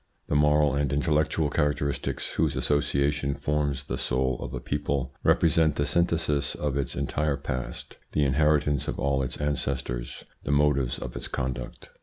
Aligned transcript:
The 0.29 0.35
moral 0.35 0.73
and 0.73 0.91
intellectual 0.91 1.51
characteristics, 1.51 2.31
whose 2.31 2.55
association 2.55 3.35
forms 3.35 3.83
the 3.83 3.99
soul 3.99 4.35
of 4.39 4.51
a 4.51 4.59
people, 4.59 5.13
represent 5.23 5.75
the 5.75 5.85
synthesis 5.85 6.55
of 6.55 6.75
its 6.75 6.95
entire 6.95 7.37
past, 7.37 7.97
the 8.13 8.25
inheritance 8.25 8.87
of 8.87 8.97
all 8.97 9.21
its 9.21 9.37
ancestors, 9.37 10.23
the 10.43 10.49
motives 10.49 10.97
of 10.97 11.15
its 11.15 11.27
conduct. 11.27 11.89